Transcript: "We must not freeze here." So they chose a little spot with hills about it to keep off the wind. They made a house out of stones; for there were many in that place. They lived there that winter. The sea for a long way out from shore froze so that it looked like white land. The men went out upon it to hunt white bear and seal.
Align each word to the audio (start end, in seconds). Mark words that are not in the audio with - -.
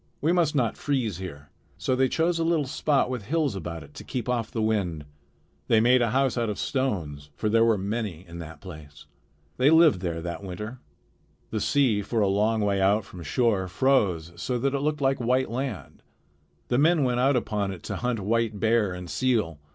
"We 0.19 0.31
must 0.31 0.55
not 0.55 0.77
freeze 0.79 1.17
here." 1.19 1.49
So 1.77 1.95
they 1.95 2.09
chose 2.09 2.39
a 2.39 2.43
little 2.43 2.65
spot 2.65 3.07
with 3.07 3.25
hills 3.25 3.55
about 3.55 3.83
it 3.83 3.93
to 3.93 4.03
keep 4.03 4.27
off 4.27 4.49
the 4.49 4.59
wind. 4.59 5.05
They 5.67 5.79
made 5.79 6.01
a 6.01 6.09
house 6.09 6.39
out 6.39 6.49
of 6.49 6.57
stones; 6.57 7.29
for 7.35 7.49
there 7.49 7.63
were 7.63 7.77
many 7.77 8.25
in 8.27 8.39
that 8.39 8.61
place. 8.61 9.05
They 9.57 9.69
lived 9.69 9.99
there 10.01 10.19
that 10.19 10.41
winter. 10.43 10.79
The 11.51 11.61
sea 11.61 12.01
for 12.01 12.19
a 12.19 12.27
long 12.27 12.61
way 12.61 12.81
out 12.81 13.05
from 13.05 13.21
shore 13.21 13.67
froze 13.67 14.33
so 14.37 14.57
that 14.57 14.73
it 14.73 14.79
looked 14.79 15.01
like 15.01 15.19
white 15.19 15.51
land. 15.51 16.01
The 16.69 16.79
men 16.79 17.03
went 17.03 17.19
out 17.19 17.35
upon 17.35 17.71
it 17.71 17.83
to 17.83 17.97
hunt 17.97 18.21
white 18.21 18.59
bear 18.59 18.93
and 18.93 19.07
seal. 19.07 19.59